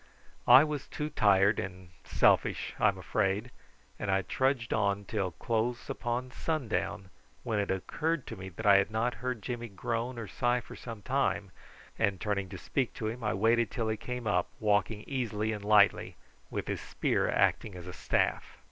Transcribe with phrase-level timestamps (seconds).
[0.47, 3.51] I was too tired and selfish, I'm afraid,
[3.99, 7.11] and I trudged on till close upon sundown,
[7.43, 10.75] when it occurred to me that I had not heard Jimmy groan or sigh for
[10.75, 11.51] some time,
[11.99, 15.63] and turning to speak to him I waited till he came up, walking easily and
[15.63, 16.15] lightly,
[16.49, 18.57] with his spear acting as a staff.